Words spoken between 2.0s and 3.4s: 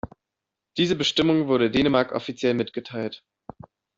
offiziell mitgeteilt.